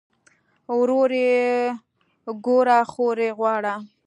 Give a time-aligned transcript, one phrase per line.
[0.77, 1.35] ورور ئې
[2.45, 3.73] ګوره خور ئې غواړه